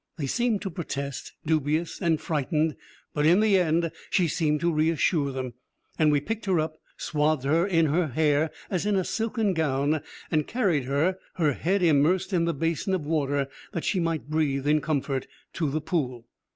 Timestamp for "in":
3.27-3.39, 7.45-7.85, 8.87-8.95, 12.33-12.45, 14.67-14.81